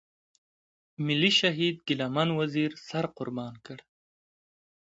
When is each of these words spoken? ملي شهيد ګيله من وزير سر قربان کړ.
ملي 1.05 1.31
شهيد 1.39 1.75
ګيله 1.87 2.07
من 2.15 2.29
وزير 2.39 2.71
سر 2.87 3.05
قربان 3.17 3.53
کړ. 3.65 3.77